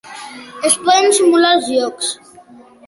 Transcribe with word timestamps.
Es 0.69 0.77
poden 0.87 1.11
simular 1.19 1.53
els 1.59 1.71
jocs. 1.77 2.13